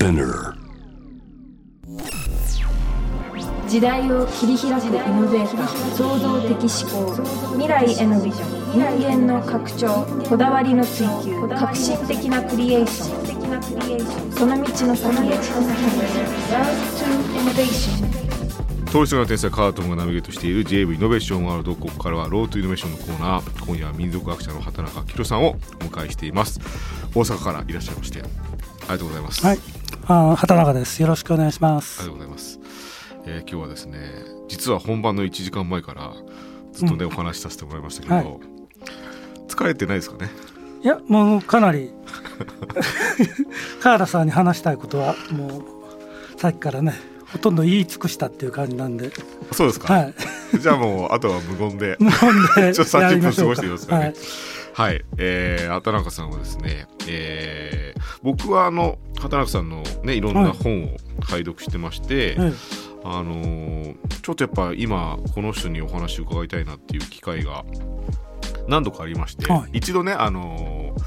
[0.00, 0.54] Spinner.
[3.68, 13.26] 時代を切り開くイノベーター創造的思考未来へのビジョン人間の拡張こだわりの追求革新的なクリエーショ
[14.30, 14.32] ン。
[14.32, 15.36] その道の先へ。
[15.36, 17.04] Love to
[17.36, 18.10] Innovation
[18.90, 25.54] 通りすがりの天才カートンがナビゲートしている JV イノベーションワールドここからはロートイノベーションのコーナー今夜は民族学者の畑中宏さんをお
[25.84, 26.58] 迎えしています
[27.14, 29.58] 大阪からいらっしゃいましてありがとうございます、はい、
[30.12, 31.00] あー畑中です。
[31.00, 32.06] よろしくお願いしまありすが。
[32.06, 32.58] とうございます、
[33.26, 33.98] えー今日はですね
[34.48, 36.12] 実は本番の1時間前から
[36.72, 38.26] ずっとね、お話しさせてもらいましたけど、はい。
[39.46, 40.28] 疲れてないですかね？
[40.82, 41.92] いや、もうかなり
[43.80, 46.94] 川田さんに話したいことはもうさっきからね、
[47.32, 49.12] ほとんど言い尽くしたっていう感じなんで、
[49.52, 50.14] そうですか、はい、
[50.58, 52.10] じゃあもうあとは無言で無
[52.56, 54.04] 言で ちょっと30やりましょう分過ごしてみますかね。
[54.06, 54.14] はい、
[54.72, 62.52] はい、えー、畑中さんはですね、えー、僕はあの畑中さんのねいろんな本を拝読してまして、え
[63.04, 67.64] あのーちょっとやっぱ今この人にお話を伺いたいなっていう機会が
[68.68, 69.78] 何度かありまして、はい。
[69.78, 71.02] 一度ねあのー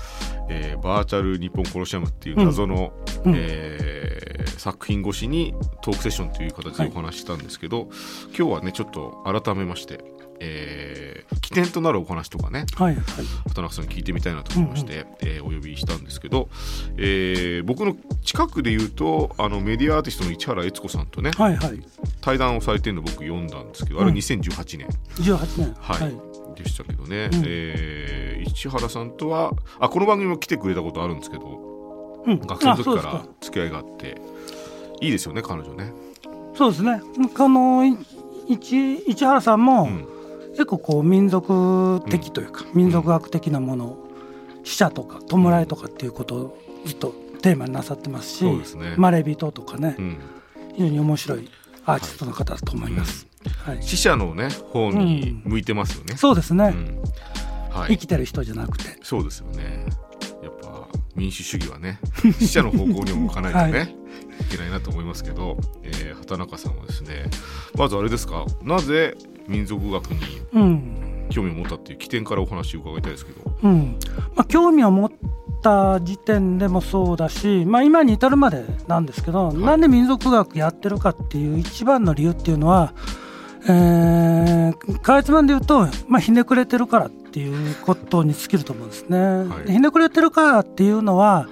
[0.50, 2.92] えーバーチャル日本コロシアムっていう謎の、
[3.26, 3.34] うん。
[3.36, 4.24] えー
[4.64, 7.90] 作品越しにトークセッションという形でお話ししたんですけど、
[8.38, 10.00] 今日はねちょっと改めまして、
[10.44, 12.66] えー起点となるお話とかね。
[12.80, 13.04] えはい、はい、
[13.48, 16.50] 畑中さんに聞いてみたいなと思いまして、えーお呼びしたんですけど、
[16.98, 21.80] えー僕の近くで言うとあのメディアアーティストの市原悦子さんとねはい、はい、
[22.22, 24.18] 対談をされてるの僕読んだんですけど、あれうん。
[24.18, 26.62] 2018年、18年、はい。
[26.62, 27.44] でしたけどね、うん。
[27.46, 34.22] えー市原さんとはあこの番組も来てくれたことあるんですけどうん、学生の時から付き合いがあって
[35.02, 35.92] いいですよね彼女ね。
[36.56, 37.02] そうですね。
[37.36, 37.84] この
[38.48, 40.13] 市原さんも、うん
[40.54, 43.98] 結構こう民族的というか、民族学的なもの
[44.64, 48.96] 死者とか弔いとかっていうことをずっとテーマになさってますしすね。
[48.98, 50.18] まれびととかね、うん。
[50.76, 51.50] 非常に面白い
[51.86, 53.28] アーティストの方だと思います。
[53.66, 53.84] はい。
[53.84, 56.16] 死者のね方に向いてますよね。
[56.18, 57.02] そうですね、うん。
[57.76, 58.98] はい、生きてる人じゃなくて。
[59.02, 59.86] そうですよね。
[60.44, 62.00] やっぱ民主主義はね、
[62.40, 63.96] 死者の方向にも向かないとね、、はい
[64.50, 67.26] けないなと思いますけど、えー畑中さんはですね、
[67.76, 69.18] まずあれですか、なぜ
[69.48, 74.00] 民族学にうん、興味を持ったっていう起点からお話を伺いたいですけど、うん。
[74.36, 75.12] まあ、興味を持っ
[75.62, 79.58] た時点でもそうだし、まあ、今に至るまでなんですけど、い。
[79.58, 82.94] なんで民族学やってるかっていう一番の理由っていうのは、
[83.66, 89.18] えー、かいつまんで言うと、まあ、ひねくれてるからっていうことに尽きると思うんですね。
[89.18, 89.68] はい。
[89.68, 91.48] でひねくれてるからっていうのは、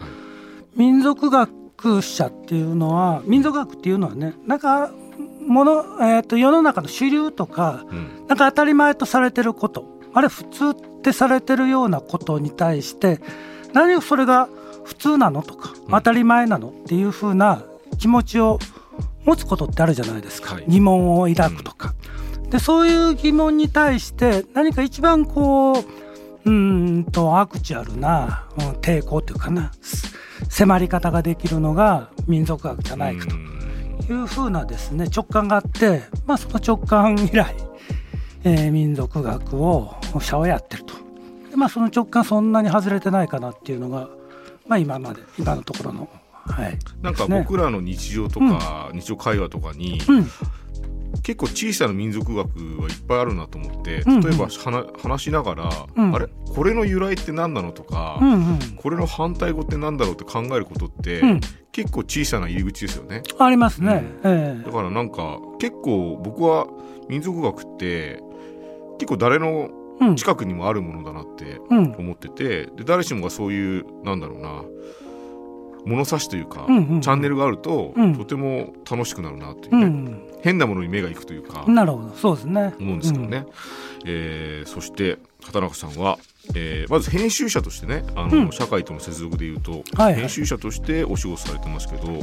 [0.75, 4.91] 民族学者っていうのは民族学っていうのはねなんか
[5.45, 9.85] もの、えー、と世の中の主流とかうん、なんか当たり前とされてること。
[10.13, 13.21] あれ普通ってされてるようなことに対して
[13.73, 14.49] 何をそれが
[14.83, 15.91] 普通なのとかうん。
[15.91, 17.63] 当たり前なのっていうふうな
[17.97, 18.59] 気持ちを
[19.23, 20.65] 持つことってあるじゃないですか、はい。
[20.67, 21.93] 疑問を抱くとか。
[22.49, 25.75] でそういう疑問に対して何か一番こう
[26.43, 30.13] うーんとアクチュアルな、うん抵抗というかなす
[30.49, 33.35] 迫り方ができるのが民族学じゃないかと
[34.11, 37.55] いうふうなですね直感があって、まあ、その直感以来、
[38.43, 40.95] えー民族学を者をやってると。
[41.49, 44.09] で、まあ、その直感そんなに外れてないかなっていうのが、
[44.67, 50.27] まあ、今まで今のところの、はい、なんか僕らの日常とか、日常会話とかに、うん
[51.23, 52.47] 結構小さな民族学
[52.81, 54.21] はいっぱいあるなと思って、うんうん。
[54.21, 56.15] 例えば話話しながら、うん。
[56.15, 56.27] あれ？
[56.27, 58.59] これの由来って何なのとか、うんうん。
[58.77, 61.41] これの反対語って何だろうって考えることって、うん。
[61.71, 63.23] 結構小さな入り口ですよね。
[63.39, 66.67] ありますね、えだからなんか結構僕は
[67.07, 68.21] 民族学って
[68.99, 69.69] 結構誰の
[70.17, 71.95] 近くにもあるものだなってうん。
[71.97, 74.63] 思っててで誰しもがそういうなんだろうな
[75.85, 78.15] 物差しというか、うんうんチャンネルがあると、うん。
[78.15, 80.21] とても楽しくなるなといううね、ん。
[80.41, 82.13] 変なものに目がいくというか、なるほど。
[82.15, 82.73] そうですね。
[82.79, 83.45] 思うんですけどね、
[84.05, 86.17] えーそして畑中さんは、
[86.55, 88.51] えーまず編集者としてねあの、うん。
[88.51, 90.15] 社会との接続でいうと、はいはい。
[90.15, 92.15] 編集者としてお仕事されてますけどうん。
[92.15, 92.21] うん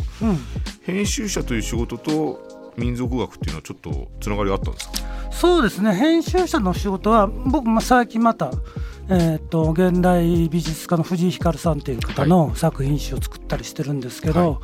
[0.84, 4.92] 編集者という仕事と民族学っていうのはちょっとつながりあったんですか？
[5.32, 5.94] そうですね。
[5.94, 8.50] 編集者の仕事は僕も最近また、
[9.10, 14.60] えー、と現代美術家の藤井光さんという方の作品集を作ったりしてるんですけど、は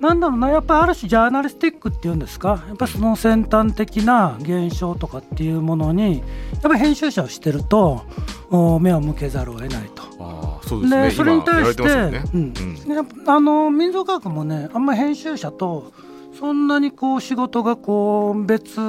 [0.00, 2.64] なんだろうなやっぱある種ジャーナリスティックっていうんですか？
[2.68, 6.24] やっぱその先端的な現象とかっていうものにや
[6.58, 8.02] っぱり編集者をしてると
[8.50, 10.02] お目を向けざるを得ないと。
[10.20, 11.08] ああそうですね。
[11.08, 12.54] でそれに対してうん。
[12.94, 15.92] やっぱあの民族学もねあんま編集者と
[16.38, 18.82] そんなにこう仕事がこう別う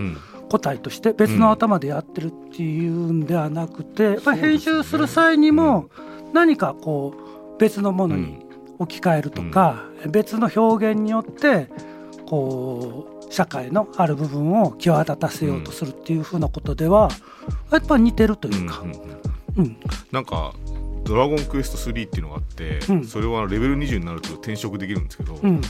[0.00, 0.16] ん
[0.48, 5.90] 個体として別の頭でやってるっていうんではなくて、やっぱり編集する際にも
[6.32, 7.14] 何かこ
[7.56, 8.46] う別のものに
[8.78, 11.68] 置き換えるとか、別の表現によって
[12.26, 17.10] こう社会のある部分を際立たせようとするっていうふうなことでは、
[17.70, 18.82] やっぱり似てるというか、
[19.56, 19.76] うん。
[20.12, 20.54] なんか
[21.08, 23.04] 「ドラゴンクエスト3」っていうのがあって、うん。
[23.04, 25.60] それはレベル20になると転職できるんですけど、うん。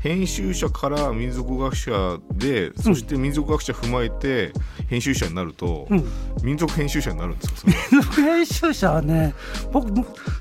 [0.00, 4.52] 編集者から民族学者でそして民族学者踏まえて
[4.88, 6.04] 編集者になると、うん、
[6.42, 7.72] 民族編集者になるんですか
[8.12, 9.34] それは編集者はね
[9.72, 9.92] 僕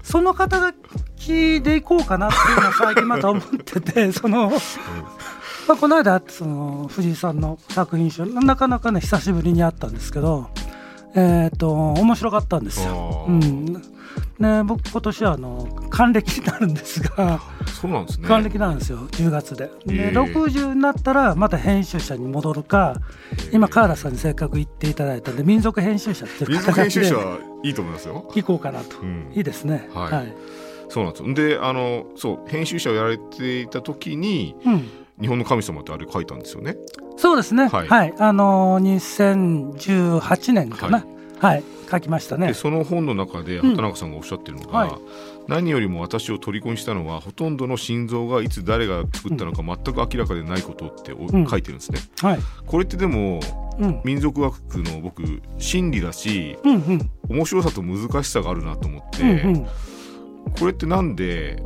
[0.03, 0.73] その肩書
[1.15, 10.49] きでいこうかなっていうのを最近また思ってて その、まあ、この間その藤井さんの作品集なかなかね久しぶりに会ったんですけど
[11.15, 13.25] えっ、と面白かったんですよ。
[13.27, 13.81] うん。
[14.38, 17.39] ね、僕今年はあの還暦になるんですが。
[17.67, 18.27] そうなんですね。
[18.27, 19.67] 還暦なんですよ10月で。
[19.85, 22.97] でええ60になったらまた編集者に戻るか
[23.53, 28.29] 今川田さんにせっかく言っていただいたんで民族編集者っていう民族編集で者はいいと思いますよ。
[28.35, 29.31] 行こうかなと、うん。
[29.33, 29.89] いいですね。
[29.94, 30.12] はい。
[30.12, 30.33] はい、
[30.89, 34.89] そうなんですであのそう編集者をやられていた時にうん、
[35.19, 36.75] 「日本の神様」ってあれ書いたんですよね？
[37.17, 37.67] そうですね。
[37.67, 38.09] ははい。
[38.09, 41.06] い、あのー、2018年かな。
[41.39, 42.47] はい、書きましたね。
[42.47, 43.69] でその本の中でうん。
[43.71, 44.91] 畑中さんがおっしゃってるのが、はい。
[45.47, 51.47] 何よりも私を虜にしたのはほとんどの心臓がいつ誰が作ったのか全く明らかでないことっておうん。
[51.47, 52.00] 書いてるんですね。
[52.21, 52.39] はい。
[52.65, 53.39] これってでも
[53.79, 54.01] うん。
[54.03, 55.23] 民族学の僕
[55.57, 57.12] 真理だしうんうん。
[57.29, 59.65] 面白さと難しさがあるなと思って、うんうん。
[60.57, 61.62] これってなんで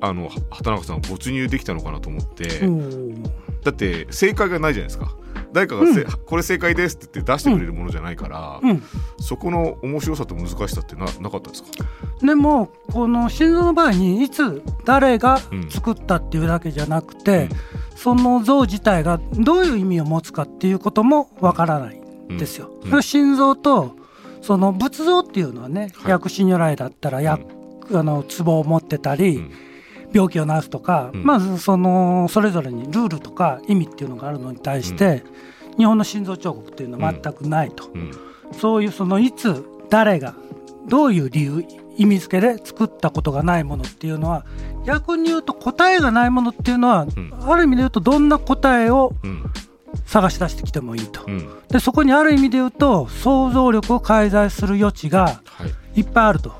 [0.00, 3.22] あのは畑中さんは没入できたのかなと思って、うん。
[3.22, 5.14] だって正解がないじゃないですか。
[5.52, 6.10] 誰かがせ、うん。
[6.26, 8.82] これ正解ですって言って出してくれるものじゃないから、うん。
[9.18, 11.68] そこの面白さと難しさってななかったですか？
[12.22, 15.70] でもこの心臓の場合にいつ誰がうん。
[15.70, 17.48] 作ったっていうだけじゃなくて、
[17.94, 22.00] その像自体がどういう意味を持つかっていうこともわからない
[22.32, 22.38] ん。
[22.38, 22.70] ですよ。
[23.02, 23.96] 心臓と
[24.40, 26.10] その仏像っていうのはね、はい。
[26.12, 27.44] 薬師如来だったら薬、
[27.92, 29.52] あの壺を持ってたり、うん
[30.12, 31.24] 病気を治すとか、うん。
[31.24, 35.22] まずそのそれぞれにルールとか意味っていうのがあるのに対して、
[35.76, 38.10] 日本の心臓彫刻っていうのは全くないと、うん。
[38.58, 40.34] そういうそのいつ誰が
[40.88, 41.64] どういう理由
[41.96, 44.44] 意味付けで作ったことがないものっていうのは
[44.86, 47.10] 逆に言うと答えがないものっていうのは、ん。
[47.40, 49.44] ある意味で言うとどんな答えをうん。
[50.06, 51.24] 探し出してきてもいいと。
[51.26, 51.48] うん。
[51.68, 56.00] でそこにある意味で言うと想像力を介在する余地がはい。
[56.00, 56.52] いっぱいあると。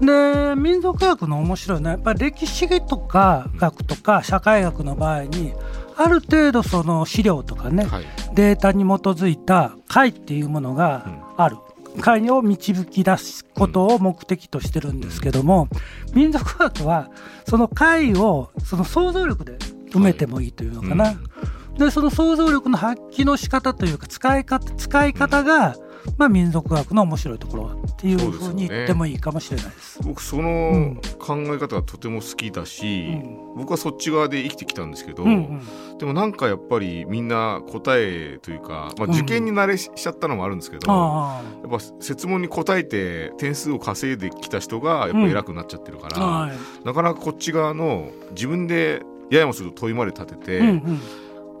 [0.00, 5.52] で民族学の面白いのはやっぱり歴史とか学とか社会学の場合に
[5.96, 8.04] ある程度その資料とかね、はい。
[8.34, 11.06] データに基づいた解っていうものが
[11.36, 11.56] ある。
[12.00, 15.68] 解を導き出すことを目的としてるんですけども、
[16.14, 17.10] 民族学は
[17.46, 19.58] その解をその想像力で
[19.90, 21.14] 埋めてもいいというのかな、
[21.76, 25.76] でその想像力の発揮の仕方というか使い方使い方が、
[26.16, 30.02] まあ、民族学の面白いところっていうふうに言ってもいいかもしれないです。
[30.02, 30.94] 僕そうん。
[30.94, 33.56] の考え方がとても好きだし、うん。
[33.56, 35.60] 僕はそっち側で生きてきたんですけど、うん
[35.90, 35.98] うん。
[35.98, 39.10] でもなんかやっぱりみんな答えというか、まあ、うん。
[39.12, 46.52] 受験に慣れしちゃったのもあるんですけど、あやっぱ設問に答えて点数を稼いできた人がやっぱ偉くなっちゃってるから、あはい。
[46.84, 51.00] なかなかこっち側の自分でややもすると問いまで立ててうんうん。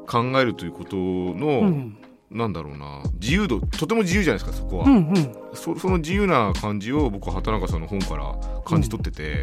[0.06, 1.96] 考えるということの、うん
[2.32, 3.02] なんだろうな。
[3.20, 5.34] 自由度とても自由じゃないですかそこは、うんうん。
[5.54, 8.34] そその自由な感じを僕は畑中さんの本から
[8.64, 9.42] 感じ取ってて、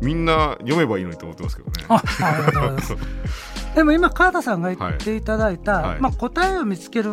[0.00, 1.84] みんな読めばいいのにと思ってますけどね。
[1.88, 2.96] あありがとうございます。
[3.74, 5.90] でも今川田さんが言っていただいた、はい。
[5.90, 6.00] はい。
[6.00, 7.12] まあ、答えを見つける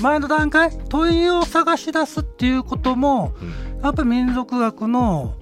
[0.00, 3.80] 前の段階問いを探し出すっていうこともうん。
[3.82, 5.34] やっぱり民族学の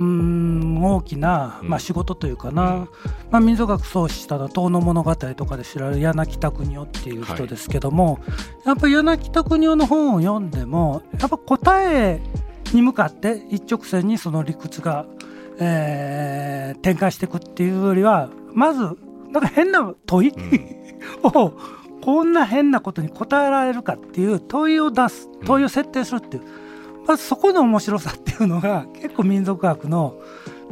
[0.00, 1.68] うーん大きな、うん。
[1.68, 2.88] まあ、仕事というかな、うん
[3.30, 8.18] まあ、民族学創始したのは「遠野物語」とかで知られる柳田国夫っていう人ですけども、
[8.64, 12.20] やっぱり柳田国夫の本を読んでもやっぱ答え
[12.72, 15.06] に向かって一直線にその理屈が、
[15.58, 18.80] えー展開していくっていうよりはまず
[19.30, 20.32] なんか変な問い、
[21.22, 21.52] を
[22.02, 26.42] こんな変なことに答えられるかっていう問いを出す問いを設定するっていう、
[27.06, 30.20] まずそこの面白さっていうのが結構民族学の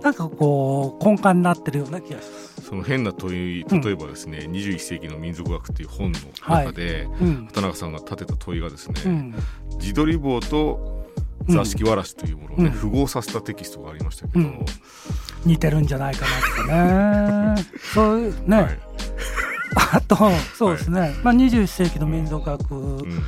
[0.02, 2.48] なんかこう根幹になってるような気がします。
[2.68, 7.46] その変な問いうん例えばですね、21世紀の民族学っていう本の中で、うん。
[7.46, 9.34] 畑中さんが立てた問いがですね、うん。
[9.78, 11.06] 自撮り棒と
[11.48, 12.70] 座敷わらしというものをね、うん。
[12.72, 14.64] 符合させたテキストがありましたけど、うん。
[15.46, 16.26] 似てるんじゃないか
[16.66, 17.64] なとかね。
[17.94, 18.78] そういうね、はい。
[19.92, 20.16] あと
[20.54, 23.22] そうですね、まあ、21世紀の民族学うん。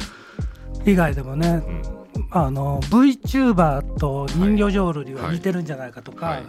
[0.85, 1.63] 以外でもね、
[2.33, 6.43] うんあの VTuber と人魚浄瑠璃は似てるんじゃないかとか、はい。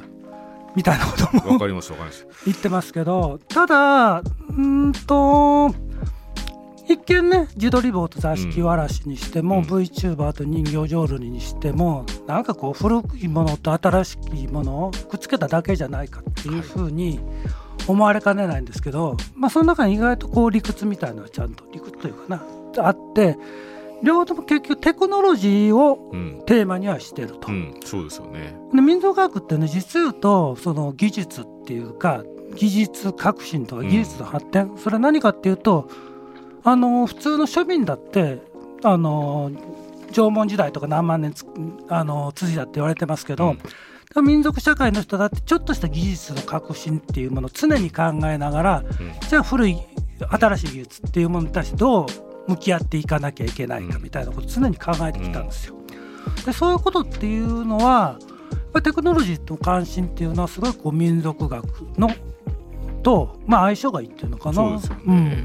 [0.76, 2.28] みたいなこともわかりますわかります。
[2.46, 5.74] 言ってますけどただうーんと
[6.88, 9.64] 一見ね自撮り棒と座敷わらしにしても、うん。
[9.64, 17.20] VTuber と人形浄瑠璃にしてもなんかこう古いものと新しいものをくっつけただけじゃないかっていうふうに
[17.88, 22.44] 思われかねないんですけど、まあ、その中に意外とこう理屈みたいなのはちゃんと理屈というかな
[22.86, 23.38] あって
[24.04, 27.48] 両方とも結局テクノロジーをうん、テーマにはしてると。
[27.50, 28.56] うん、そうですよね。
[28.74, 32.24] で民族学ってね実言うとその技術っていうか
[32.56, 33.90] 技術革新とかうん。
[33.90, 35.90] 技術の発展、それは何かっていうと
[36.64, 38.42] あの普通の庶民だって
[38.84, 39.52] あの
[40.12, 41.46] 縄文時代とか何万年つ
[41.88, 43.56] あの続いたって言われてますけど、
[44.24, 49.30] 民族社会の人だってちょっとした技術の革新っていうものを常に考えながらうん。
[49.30, 49.78] じゃあ古い
[50.20, 52.06] 新しい技術っていうものに対してどう
[52.48, 55.76] 向き合っていかなきゃいけないかみたいなことを常に考えてきたんですよ。
[56.46, 58.20] でそういうことっていうのは
[58.84, 61.66] テクノロジーと関心っていうのはすごいこう民族学
[61.98, 62.10] の
[63.04, 64.56] と、まあ、相性がいいっていうのかな。
[64.56, 65.44] そうですよね。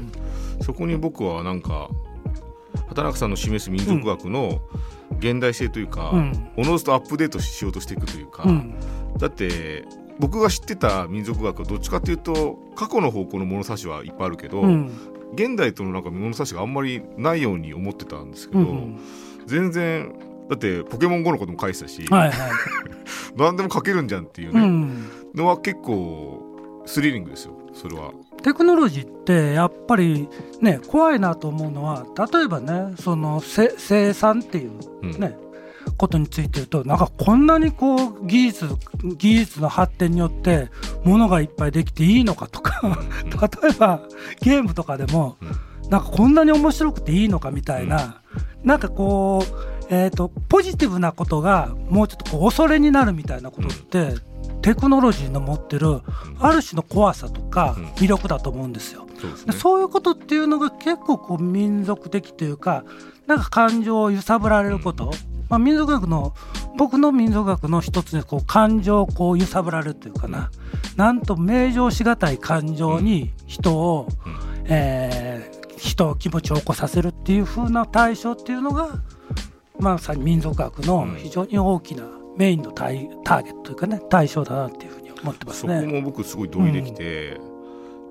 [0.61, 1.89] そこに僕はなんか
[2.87, 4.61] 畑中さんの示す民族学の
[5.19, 6.49] 現代性というか、うん。
[6.57, 8.49] おのずとアップデートしようとしていくというか、うん。
[8.49, 8.73] うん
[9.17, 9.83] だって
[10.19, 14.91] 僕が知ってた民族学はどっちかというと過去の方向の物差しはいっぱいあるけど、うん
[15.33, 18.99] 現代とのなんか物差しがあんまりないように思ってたんですけど、うん
[19.47, 20.13] 全然
[20.49, 22.51] だってポケモン GO のことも書いてたし、はいはい。
[23.37, 28.11] 何でも書けるんじゃんっていううね、ん、のは結構スリリングですよそれは。
[28.43, 30.27] テクノロジーってやっぱり
[30.61, 34.71] ね怖いなと思うのは例えばねそのせ生産っていう
[35.03, 35.11] うん。
[35.11, 35.37] ね、
[35.91, 38.67] ことについて言うとなんかこんなにこう技術
[39.17, 40.69] 技術の発展によって
[41.03, 42.91] 物がいっぱいできていいのかとかうん。
[43.29, 44.01] 例えば
[44.41, 45.37] ゲームとかでも
[45.89, 48.21] なんかこんなに面白くていいのかみたいな、
[48.63, 54.15] なんかこう、えー、とポジティブなことがもうちょっとこう恐れになるみたいなことって、
[54.61, 56.01] テクノロジーの持ってる
[56.39, 57.85] ある種の怖さとかうん。
[57.91, 59.07] 魅力だと思うんですよ。
[59.19, 59.53] そうですね。
[59.53, 62.83] でそういうことっていうのが結構こう民族的というか
[63.27, 65.11] なんか感情を揺さぶられること、
[65.49, 66.33] まあ、民族学の
[66.77, 70.51] 僕の民族学の一つにこう感情をこう揺さぶられるというかな。
[70.95, 74.35] なんと名状しがたい感情に人を、うん。
[74.65, 78.99] えー人を気持ちを起こさせるっていう風な対象っていうのが
[79.79, 82.03] まさに民族学の非常に大きな
[82.35, 85.85] メインの対ターゲットというかね対象だなっていうふうに思ってますそこね。
[85.85, 87.39] も僕すごい同意できて、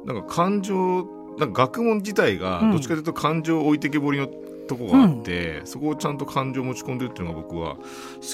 [0.04, 1.06] なんか感情
[1.38, 2.70] なんか学問自体がうん。
[2.70, 4.28] どっちかというと感情置いてけぼりの
[4.66, 7.82] とこがあって、そこをちゃんと感情を持ち込んでるっていうのが僕は好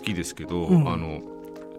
[0.02, 0.88] きですけど、うん。
[0.88, 1.20] あの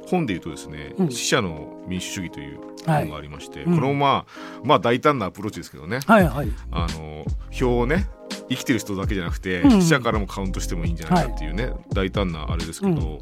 [0.05, 3.03] 本で言うとですねうん「死者の民主主義」というはい。
[3.03, 3.75] 本がありまして、うん。
[3.75, 5.99] これもまあまあ大胆なアプローチですけどね。
[6.05, 6.49] はいはい。
[6.71, 8.09] あの票をね
[8.49, 9.81] 生きてる人だけじゃなくて、うん。
[9.81, 13.19] 死者からもカウントしてもいいんじゃないかっていうね、大胆なあれですけど、うん。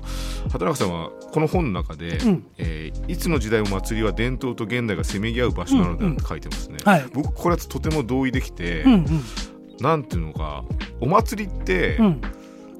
[0.49, 2.45] 畑中さんはこの本の中で、うん。
[2.57, 6.77] えーいつの時代も祭りは伝統と現代がせめぎ合う場所なのだって書いてますね。
[6.83, 7.05] はい。
[7.13, 9.05] 僕これはとても同意できて、うんうん
[9.81, 10.63] なんていうのか
[10.99, 12.21] お祭りって、うん。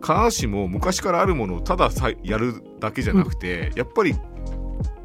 [0.04, 4.16] 必ずしも昔からあるものをたださやるだけじゃなくて、やっぱり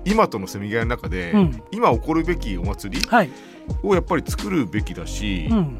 [0.06, 1.62] 今とのせめぎ合いの中で、うん。
[1.70, 3.30] 今起こるべきお祭りはい。
[3.82, 5.78] をやっぱり作るべきだし、うん。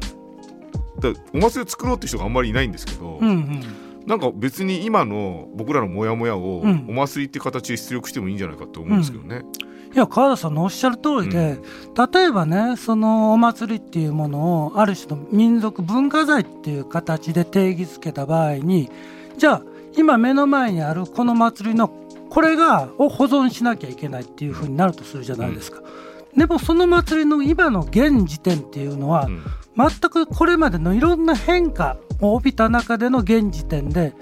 [0.99, 3.61] だお祭りを作ろうって人があんまりいないんですけど、うんうん。
[4.05, 6.85] なんか別に今の僕らのモヤモヤをうん。
[6.89, 9.43] お祭りって形で出力してもいいんじゃないかと思うんですけどね。
[9.93, 11.59] いや川田さんのおっしゃる通りで、
[12.13, 18.89] 例えばねそのお祭りっていうものをある種の民族文化財っていう形で定義づけた場合に
[19.37, 19.61] じゃあ
[19.97, 21.89] 今目の前にあるこの祭りの
[22.29, 25.81] これがを保存しなきゃいけないっていうふうになるとするじゃないですか。
[26.35, 29.43] でもその祭りの今の現時点っていうのは、うん。
[29.75, 34.15] 全くこれまでのいろんな変化を帯びた中での現時点で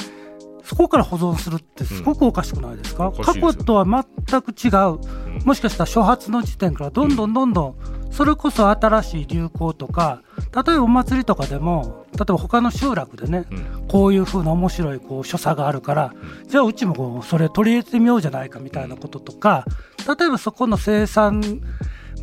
[0.65, 3.13] そこから保存するってすごくおかしくないですか、うん。
[3.15, 3.23] すよ。
[3.23, 4.99] 過去とは全く違う。
[5.01, 5.14] うん
[5.45, 7.75] もしかしたら初発の時点からどんどんどんどん
[8.11, 10.21] それこそ新しい流行とか
[10.53, 13.87] 例えばお祭りとかでも例えば他の集落でねうん。
[13.87, 16.13] こういう風な面白いこう所作があるから
[16.47, 19.65] じゃあうちもこうそれ取り入れてみようじゃないかみたいなこととか
[20.17, 21.61] 例えばそこの生産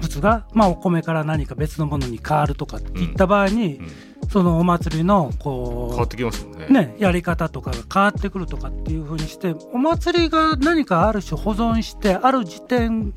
[0.03, 6.67] 物が、まあ、お米から何か別のものに変わるとかっていった場合に、うんそのお祭りの変わこってきますもんね。
[6.69, 13.13] う、ね、やり方とかが変わってくるとかっていう風にしてお祭りが何かある種保存してある時点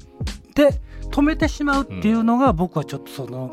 [0.56, 3.52] で止めてしまうっていうのが僕はちょっとその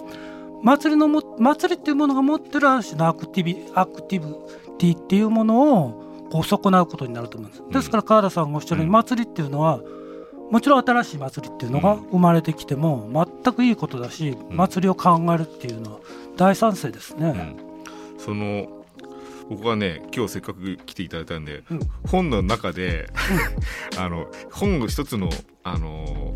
[0.64, 4.34] 祭りのも祭りっていうものが持ってるある種のアクティビアクティブ
[4.78, 7.62] ティっていうものをこう損なうことになると思うんです。
[7.70, 9.80] ですから川田さんがおっしゃるようにうん祭りっていうのは
[10.52, 13.08] もちろん新しい祭りっていうのが生まれてきても
[13.42, 14.56] 全くいいことだしうん。
[14.58, 16.00] 祭りを考えるっていうのは
[16.36, 17.28] 大賛成ですね。
[17.28, 17.56] うん。
[18.18, 18.84] その
[19.48, 21.80] 僕はね今日せっかく来ていただいたんで、うん。
[22.06, 23.08] 本の中で、
[23.96, 25.30] あの本の一つの
[25.64, 26.34] あの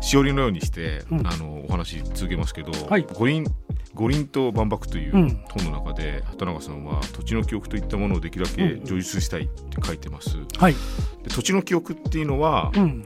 [0.00, 1.26] しおりのようにして、うん。
[1.26, 3.06] あのお話続けますけど、はい。
[3.14, 3.46] 五輪
[3.94, 5.40] 五輪と万博といううん。
[5.48, 8.80] 本の中で畑中さんは土地の記憶といったものをできるだけうん。
[8.80, 10.36] 叙述したいって書いてます。
[10.58, 10.74] はい、
[11.22, 13.04] で土地の記憶っていうのはうん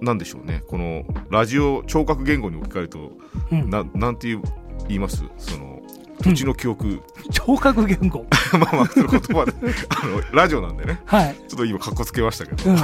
[0.00, 0.62] 何でしょうね。
[0.66, 3.12] このラジオ聴覚言語に置き換えると
[3.52, 4.42] うん、ななんて言う
[4.88, 5.22] 言います？
[5.38, 5.80] その
[6.22, 7.00] 土地の記憶、
[7.32, 8.24] 聴覚言語。
[8.58, 9.52] まあまあその言葉で。
[9.90, 11.00] あのラジオなんでね。
[11.04, 12.76] はい、ちょっと今かっこつけましたけど、うん。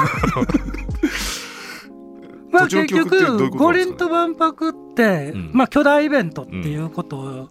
[2.50, 5.50] まあ結局五輪と万博って、うん。
[5.52, 7.48] まあ巨大イベントっていうことを、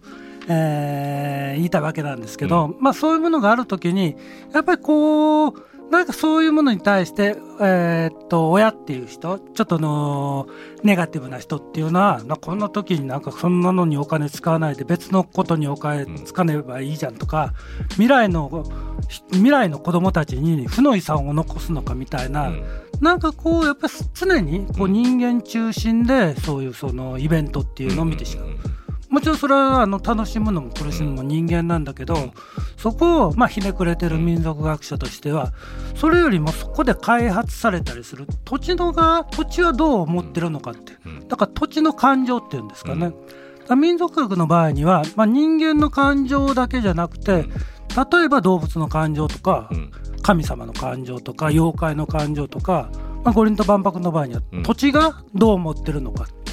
[0.48, 4.16] えー言いたいわけなんですけど、まあそういうものがあるときに
[4.52, 5.54] やっぱりこう
[5.90, 10.46] なんかそういうものに対して、えーっと親っていう人ちょっとあの
[10.82, 17.54] ネガティブな人っていうのはなこんな時になんかそんなのにお金使わないで別のことにお金使えばいいじゃんとか、
[17.92, 18.64] 未来の
[19.30, 22.64] 未来の子供たちに負の遺産を残すのかみたいな、うん。
[23.00, 28.48] なんかこうやっぱり常にこう人間中心でそういうそのイベントっていうのを見てしまう。
[29.08, 32.32] もちろんそれはあの楽しむのも苦しむのも人間なんだけど、
[32.76, 35.52] そこをまあひねくれてる民族学者としては
[35.94, 41.28] それよりもそこで開発されたりする土地のが土地はどう思ってるのかってうん。
[41.28, 43.12] だから土地の感情っていうんですかね、
[43.68, 43.80] うん。
[43.80, 47.46] 民族学の場合には、まあ、人間の感情だけじゃなくて
[48.12, 49.90] 例えば動物の感情とか、うん。
[50.22, 52.90] 神様の感情とか妖怪の感情とか、
[53.24, 54.62] まあ、五輪と万博の場合にはうん。
[54.62, 56.47] 土地がどう思ってるのか、うん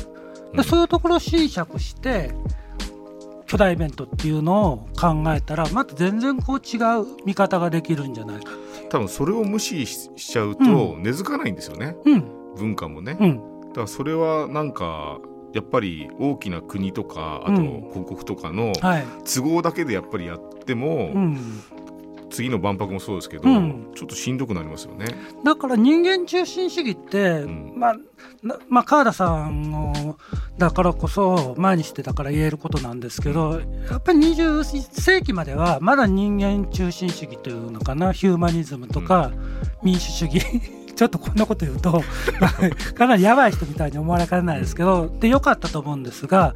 [0.55, 2.31] でそういうところを斟酌して
[3.47, 8.51] 巨大イベントっていうのを考えたらまた全然こう違う見方ができるんじゃないか。
[8.89, 12.23] 多分それを無視ししちゃうとう根付かないんですよね、うん。
[12.55, 13.37] 文化もね、だうん。
[13.73, 15.19] からそれはなんか
[15.53, 17.65] やっぱり大きな国とかあとうん。
[17.89, 19.05] 広告とかのはい。
[19.23, 21.61] 都合だけでやっぱりやっても、うん、
[22.35, 23.91] 次の万博もそうですけど、うん。
[23.95, 25.05] ちょっとしんどくなりますよね。
[25.43, 27.73] だから人間中心主義って、ん。
[27.77, 27.95] まあ
[28.43, 30.17] なまあ、川田さんの
[30.57, 39.31] だからこそ前にしてだから言えることなんですけどやっぱり20世紀まではまだ人間中心主義というのかなヒューマニズムとか
[39.83, 40.41] 民主主義。
[40.95, 42.01] ちょっとこんなこと言うと
[42.39, 42.51] まあ
[42.95, 46.55] かなりやばい人みたいに思われかねないですけどでよかったと思うんですが、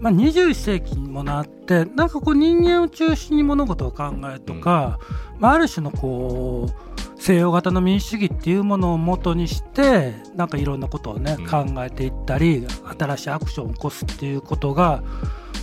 [0.00, 4.98] まあ、21世紀にもなってなんかこう人間を中心に物事を考えるとか、
[5.38, 11.46] まあ、ある種のこう西洋型の民主主義っていうものを元にしてなんかいろんなことをね、うん。
[11.46, 12.66] 考えていったり
[12.98, 15.02] 新しいアクションを起こすっていうことが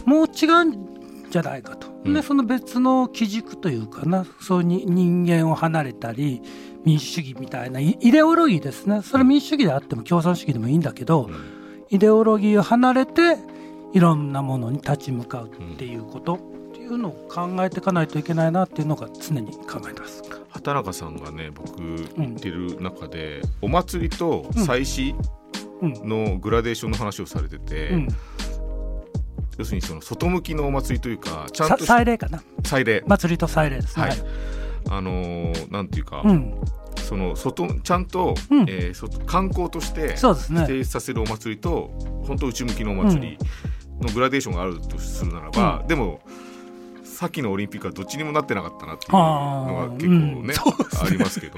[0.05, 2.13] もう違うんじゃないかと、うん。
[2.13, 6.43] でその別の基軸というかなそうに人間を離れたり
[6.85, 9.01] 民主主義みたいなイイデオロギーですね。
[9.01, 11.27] それ民主主義であっても共産主義でもいいんだけど、
[11.89, 13.37] イデオロギーを離れて
[13.97, 16.37] いろんなものに立ち向かうっていうこと、っ
[16.71, 20.21] ていうのを考えていかないといけないなっていうのが常に考えてます。
[20.49, 21.79] 畑中さんがね僕
[22.15, 25.15] 言ってる中で、お祭りと祭祀
[25.81, 25.93] うん。
[26.07, 28.07] のグラデーションの話をされてて、うん、
[29.57, 32.43] 要するにその外向きのお祭りというかちゃんさと祭礼かな。
[32.63, 33.03] 祭礼。
[33.07, 34.05] 祭りと祭礼ですね。
[34.05, 34.17] はい。
[34.89, 36.55] あのーなんていうか、うん、
[36.97, 38.69] その外ちゃんと、うん。
[38.69, 40.61] えー外観光としてそうですね。
[40.61, 41.91] 提出させるお祭りと
[42.27, 43.37] 本当内向きのお祭り
[44.01, 46.21] のグラデーションがあるとするならば、でも
[47.17, 51.07] さっきのオリンピックはどっちにもなってなかったなっていうのが結構ね,、うん。
[51.07, 51.57] ありますけど。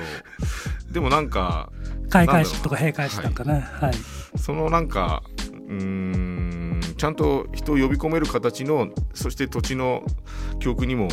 [0.90, 1.70] でもなんか
[2.10, 3.60] 開会式とか閉会式なんかね。
[3.60, 3.94] はい。
[4.38, 5.22] そのなんか
[5.52, 10.04] うーんちゃんと人を呼び込める形のそして土地の
[10.60, 11.10] 記憶にも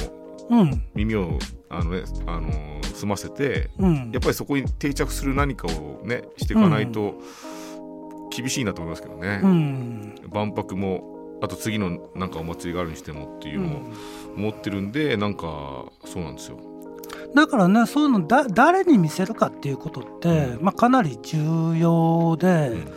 [0.49, 4.13] うん、耳をあの、ね、あの澄ませてうん。
[4.13, 7.21] やっぱりそこに定着する何かをねしていかないと
[8.31, 13.93] 厳しいなと思いますけどね、うん、万博もあと次のなんかお祭りがあるにしてもっていうのをうん。
[14.37, 16.59] 思ってるんでなんかそうなんですよ。
[17.35, 22.93] だからねそういうのだ誰に見せるかっていうことって、まあ、かなり重要で、うん。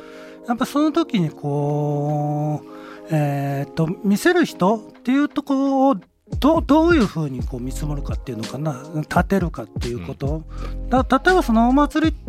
[0.47, 2.69] やっぱその時にこう、
[3.11, 5.95] えーっと見せる人っていうところを
[6.39, 10.43] どどういうふうにこう見積もるかっていうのかな立てるかっていうこと、
[10.89, 12.28] だ例えばそのお祭りって、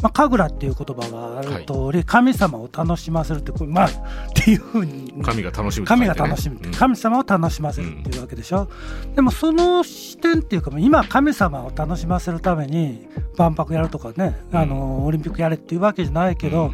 [0.00, 3.90] まあ、神楽っていう言葉がある通り、神様を楽しませるってまあっ
[4.34, 5.12] ていうふうに。
[5.22, 8.68] 神が楽しむ、神が楽しむ神様を楽しませるっていうわけでしょ、
[9.14, 14.58] でもその視点っていうか今神様を楽しませるために万博やるとかね、うん。
[14.58, 16.72] あのオリンピックやれっていうわけじゃないけど、うん。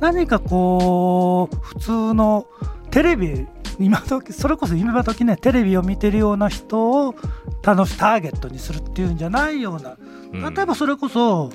[0.00, 2.46] 何かこう普通の
[2.90, 3.46] テレビ
[3.78, 7.14] 今時それこそ今時ねテレビを見てるような人を
[7.62, 9.96] 楽しターゲットにするっていうんじゃないような。
[10.32, 10.54] うん。
[10.54, 11.50] 例えばそれこそ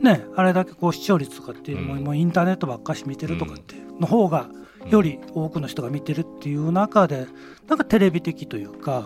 [0.00, 2.04] ねあれだけこう視聴率とかっていうのも,、うん。
[2.04, 4.48] もうインターネットばっかし見てるとかっての方が
[4.88, 7.26] より多くの人が見てるっていう中で
[7.68, 9.04] なんかテレビ的というか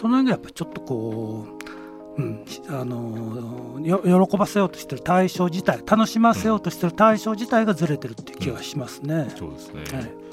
[0.00, 1.46] その辺がやっぱりちょっとこ
[2.16, 9.28] う、うん、あのよ喜ばせようとしてる対象自体楽しませようとしてる対象自体がずれてるっていう気がしますね。
[9.36, 10.28] そうですね、はい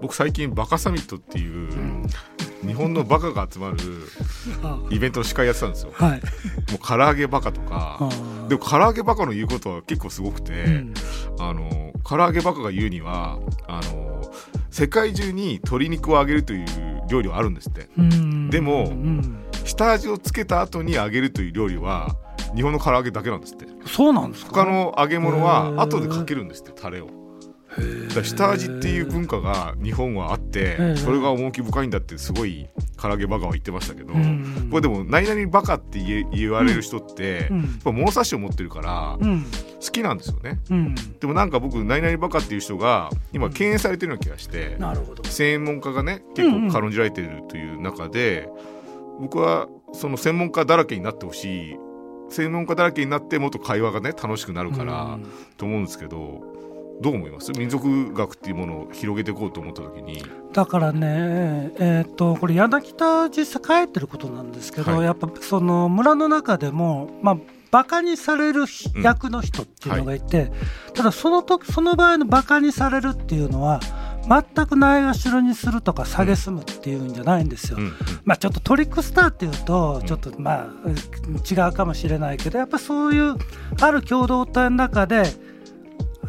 [0.00, 2.06] 僕最近バカサミットっていう、
[2.66, 3.76] 日本のバカが集まる
[4.90, 5.92] イベントの司会やってたんですよ。
[5.94, 6.10] はい。
[6.12, 6.18] も
[6.76, 7.98] う唐揚げバカとか。
[8.48, 10.94] でも唐揚げバカの言うことは結構すごくて、うん。
[11.38, 14.22] あの唐揚げバカが言うにはあの
[14.70, 16.66] 世界中に鶏肉を揚げるという
[17.08, 17.88] 料理はあるんですって。
[17.96, 18.50] うん。
[18.50, 19.36] でもうん。
[19.64, 22.16] 下味をつけた後に揚げるという料理は
[22.54, 23.66] 日本の唐揚げだけなんですって。
[23.86, 24.64] そうなんですか？
[24.64, 25.80] 他の揚げ物へはー。
[25.80, 27.08] 後でかけるんですってタレを
[28.14, 30.96] だ下味っていう文化が日本はあってー。
[30.96, 32.68] それが趣深いんだってすごい
[33.00, 34.68] 唐揚げバカは言ってましたけどうん。
[34.70, 36.00] これでも何々バカって
[36.32, 37.60] 言われる人ってうん。
[37.60, 39.44] やっぱ物差しを持ってるからうん。
[39.44, 40.58] 好きなんですよね。
[40.70, 40.94] うん。
[40.94, 44.76] でもなんか僕何々バカっていう人が今敬遠されてるような気がして
[45.24, 48.48] 専門家がね結構軽んじられてるという中で
[49.20, 51.76] 僕はその専門家だらけになってほしい。
[52.30, 55.26] 専門家だらけになってもっと会話がね楽しくなるからうん。
[55.56, 56.42] と思うんですけど
[57.00, 57.50] どう思います？
[57.52, 60.22] 民族学っていうものを広げていこうと思った時に。
[60.52, 65.04] だからね、えー、とこれ柳田実際帰ってることなんですけど、はい。
[65.04, 67.36] やっぱその村の中でも、まあ、
[67.70, 68.64] バカにされる
[69.02, 70.20] 役の人っていうのがい。
[70.20, 70.50] て、
[70.92, 73.80] ただその時その場合のバカにされるっていうのは
[74.28, 77.78] 全くないがしろにするとか蔑むっていうんじゃないんですよ。
[77.78, 77.92] うんうん。
[78.24, 80.06] まあ、ちょっとトリックスターっていうとうん。
[80.06, 80.70] ちょっとまあ
[81.48, 83.36] 違うかもしれないけどやっぱそういう
[83.80, 85.22] ある共同体の中で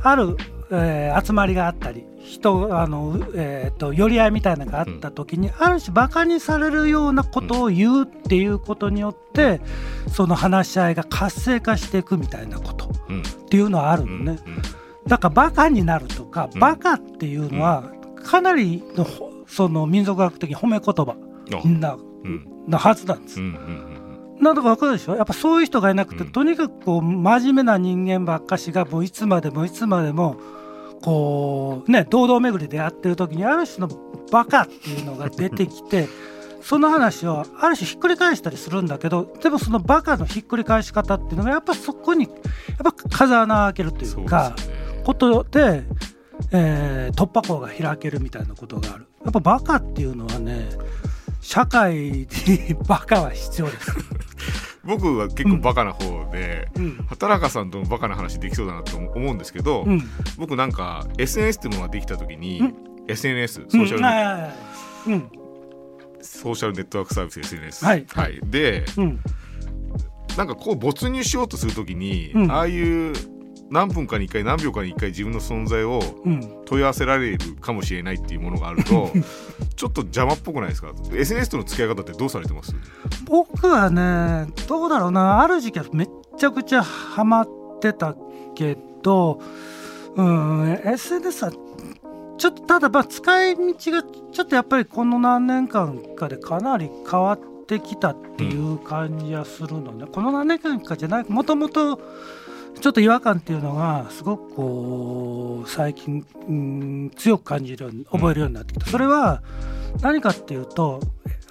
[0.03, 0.37] ある、
[0.71, 9.59] えー集まりがあったり人あの、えー、と寄り合いみたいなのがあった時に、ある種バカにされるようなことを言うっていうことによって、
[10.07, 13.23] その話し合いが活性化していくみたいなことっうん。
[13.49, 14.23] ていうのはあるうん。
[14.25, 14.39] のね。
[15.07, 16.59] だからバカになるとか、うん。
[16.59, 17.91] バカっていうのは
[18.23, 21.15] かなりのほその民族学的褒め言葉
[21.79, 22.47] なうん。
[22.67, 23.39] なはずなんです。
[23.41, 23.43] う。
[23.43, 23.49] んう
[24.39, 24.43] ん。
[24.43, 25.15] なんだかわかるでしょ？
[25.15, 26.31] やっぱそういう人がいなくて、うん。
[26.31, 30.37] とにかくこう真面目な人間ばっかしがもういつまでもいつまでも
[31.01, 33.89] こうね堂々巡りでやってる時にある種の
[34.31, 36.07] バカっていうのが出てきて
[36.61, 42.33] その話をある種ひっくり返したりするんだけどでもそのバカのひっくり返し方っていうのがやっぱそこにやっ
[42.83, 44.55] ぱ風穴を開けるといそううか
[45.03, 45.83] ことで、
[46.51, 50.69] えー突破口が開けるみたいなことがあるやっぱバカっていうのはね
[51.41, 52.27] 社会に
[52.87, 53.91] バカは必要です。
[54.83, 56.95] 僕は結構バカな方でうん。
[57.07, 60.01] 畑中さんともバカな話できそうだなと思うんですけどうん。
[60.37, 62.75] 僕なんか SNS っていうものができた時にうん。
[63.07, 64.51] SNS ソーシャルネうんはいはいはい。
[65.07, 65.31] うん。
[66.21, 68.05] ソーシャルネットワークサービス SNS、はい。
[68.45, 69.19] でうん。
[70.37, 72.51] なんかこう没入しようとするときに、うん。
[72.51, 73.13] ああいう
[73.69, 76.61] 何分かに1回何秒かに1回自分の存在をうん。
[76.65, 79.11] 問い合わせられるかもしれないっていうものがあると
[79.81, 82.75] ちょっと邪魔っぽくないですか？SNS との付き合い方ってどうされてます？
[83.25, 85.41] 僕はねどうだろうな。
[85.41, 87.49] ある時期はめっちゃくちゃハマっ
[87.81, 88.15] てた
[88.53, 89.41] けど
[90.15, 91.51] うん SNS は
[92.37, 101.25] ちょっとただまあ使い道がちょっとやっぱりこの何年間かでかなり変わってきたっていう感じはするのね、この何年間かじゃない。
[101.27, 101.99] もともと
[102.79, 109.43] ちょっと違和感っていうのがすごくこう最近、うん、強く感じるように覚えるようになってきた、それは
[110.01, 110.99] 何かっていうと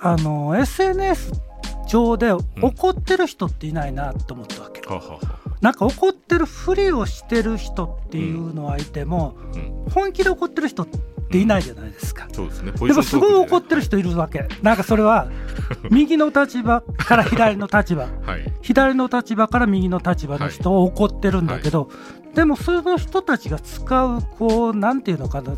[0.00, 1.32] あの SNS
[1.88, 5.20] 上で怒ってる人っていないなと思ったわけ、ははは
[5.60, 9.90] なんか怒ってるふりをしてる人っていうのはいても、うん。
[9.90, 10.86] 本気で怒ってる人っ
[11.30, 12.72] ていないじゃないですか、そうですね。
[12.72, 12.94] ポで。
[12.94, 14.48] もすごい怒っるてる人いるわけ。
[14.62, 15.28] なんかそれは
[15.90, 18.08] 右の立場から左の立場。
[18.22, 18.52] はい。
[18.62, 21.90] 左の立場から右の立場の人を怒ってるんだけど、
[22.34, 25.52] でもその人たちが使うこうなんていうのかな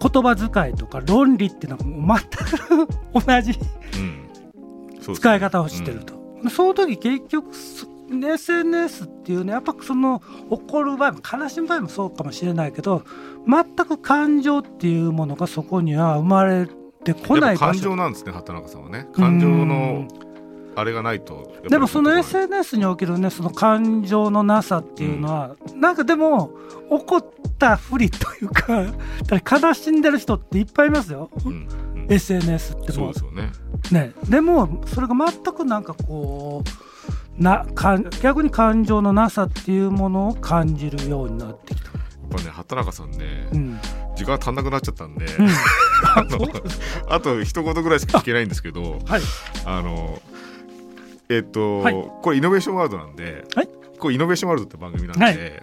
[0.00, 3.58] 言葉遣いとか論理っていうのがもう全く同じ
[3.98, 5.14] うん。
[5.14, 6.14] 使い方をしてると、
[6.50, 7.86] その時結局そ
[8.20, 13.04] SNS っていうねやっぱその怒る場合も悲しむ場合もそうかもしれないけど
[13.46, 16.66] 全く感情っていうものがそこには生まれ
[17.04, 17.80] てこない場所。
[17.80, 19.08] 情なんですね畑中さんはね。
[19.14, 20.06] 感情の
[20.74, 26.52] あれがないとでもその SNS におけるねその感情のなさっていうのは、なんかでも
[26.88, 27.26] 怒っ
[27.58, 28.86] たふりというか
[29.58, 32.06] 悲しんでる人っていっぱいいますよ、うんうん。
[32.10, 32.92] SNS っても。
[32.92, 33.50] そうですよね。
[33.90, 34.12] ね。
[34.28, 36.91] でもそれが全くなんかこう
[37.38, 41.88] なか逆に感情のなさっていうものを感じるようになってきた。
[41.88, 43.80] やっぱね畑中さんね、うん。
[44.16, 45.48] 時間足んなくなっちゃったんで、うん。
[46.14, 46.48] あの
[47.08, 49.22] あと一言ぐらいしか聞けないんですけどはい。
[49.64, 50.20] あの
[51.28, 51.94] えっと、はい。
[52.22, 53.68] これイノベーションワールドなんで、はい。
[53.98, 55.62] これイノベーションワールドって番組なんで、はい。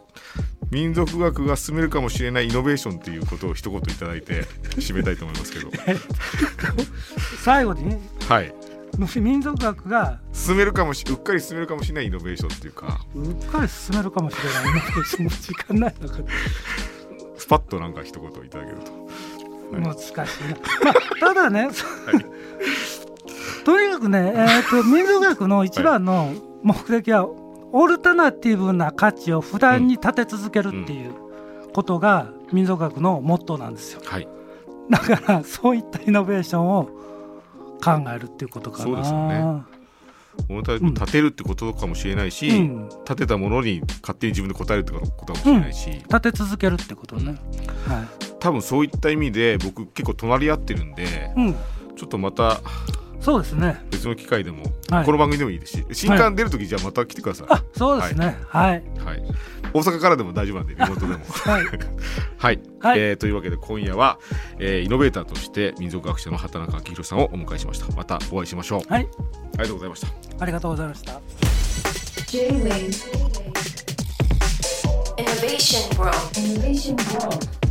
[0.71, 4.43] 民族学が進めるかもしれないイノベーションっていうことを一言いただいて
[4.77, 5.71] 締めたいと思いますけど。
[7.43, 7.99] 最後にね。
[8.27, 8.53] はい
[9.21, 12.99] 民族学が進めるかもしうっかり進めるかもしれないイノベーションっていうか。
[13.15, 14.81] うっかり進めるかもしれない。
[14.93, 16.15] 今その時間ないのか
[17.37, 19.09] スパッとなんか一言いただけると。
[19.71, 20.25] 難しいな、
[20.83, 21.69] まあ、ただね、
[23.63, 26.33] とにかくね、えーと、民族学の一番の
[26.63, 27.27] 目的は、
[27.71, 31.13] オルタナティブな価値を不断に立て続けるっていう
[31.71, 34.27] ことが民族学のモットーなんですよ、はい、
[34.89, 36.89] だからそういったイノベーションを
[37.81, 38.83] 考えるっていうことかな。
[38.85, 39.79] そうですよね。
[40.47, 47.37] 物体立てるってことかもしれないし、うん、立てたものに勝手に自分で答えるってことかもしれないし、うん、立て続けるってことね、
[47.85, 48.07] はい、
[48.39, 51.53] 多分そういった意味で僕結構隣り合ってるんで、うん、
[51.95, 52.61] ちょっとまた
[53.21, 53.81] そうですね。
[53.91, 58.37] 別の機会でも、はい、この番組でもいいですし新刊出る時じゃあまた来てください、はい、あそうですね。
[58.47, 59.23] はい、はい、
[59.73, 61.19] 大阪からでも大丈夫なんでリモートでも。
[61.27, 61.65] はい、
[62.37, 64.19] はい、はい、えー、というわけで今夜は、
[64.57, 67.87] えー、イノベーターとして民族学者の畑中明宏さんをお迎えしました。
[67.95, 68.93] またお会いしましょう。
[68.93, 69.07] はい。
[69.57, 70.07] ありがとうございました。
[70.39, 71.19] ありがとうございました。
[72.27, 73.39] J-Wave
[75.17, 76.15] Innovation World.
[76.35, 77.68] Innovation World